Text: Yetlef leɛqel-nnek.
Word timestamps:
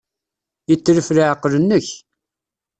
Yetlef 0.69 1.07
leɛqel-nnek. 1.15 1.87